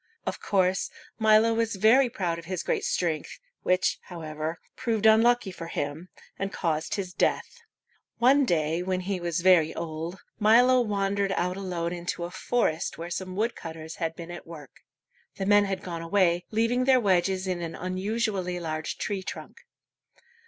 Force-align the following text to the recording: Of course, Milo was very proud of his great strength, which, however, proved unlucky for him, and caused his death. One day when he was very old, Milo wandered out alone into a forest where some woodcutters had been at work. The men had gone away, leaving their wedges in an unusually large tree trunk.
Of 0.25 0.39
course, 0.41 0.89
Milo 1.19 1.53
was 1.53 1.75
very 1.75 2.09
proud 2.09 2.39
of 2.39 2.45
his 2.45 2.63
great 2.63 2.83
strength, 2.83 3.37
which, 3.61 3.99
however, 4.05 4.59
proved 4.75 5.05
unlucky 5.05 5.51
for 5.51 5.67
him, 5.67 6.09
and 6.39 6.51
caused 6.51 6.95
his 6.95 7.13
death. 7.13 7.59
One 8.17 8.43
day 8.43 8.81
when 8.81 9.01
he 9.01 9.19
was 9.19 9.41
very 9.41 9.75
old, 9.75 10.17
Milo 10.39 10.81
wandered 10.81 11.33
out 11.33 11.55
alone 11.55 11.93
into 11.93 12.23
a 12.23 12.31
forest 12.31 12.97
where 12.97 13.11
some 13.11 13.35
woodcutters 13.35 13.97
had 13.97 14.15
been 14.15 14.31
at 14.31 14.47
work. 14.47 14.71
The 15.35 15.45
men 15.45 15.65
had 15.65 15.83
gone 15.83 16.01
away, 16.01 16.45
leaving 16.49 16.85
their 16.85 16.99
wedges 16.99 17.45
in 17.45 17.61
an 17.61 17.75
unusually 17.75 18.59
large 18.59 18.97
tree 18.97 19.21
trunk. 19.21 19.57